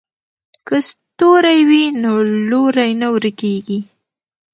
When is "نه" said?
3.01-3.07